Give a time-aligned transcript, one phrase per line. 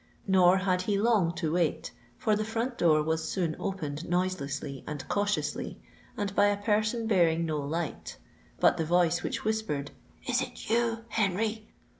[0.25, 5.79] Nor had he long to wait—for the front door was soon opened noiselessly and cautiously,
[6.17, 8.17] and by a person bearing no light:
[8.59, 9.91] but the voice which whispered,
[10.27, 11.67] "Is it you, Henry?"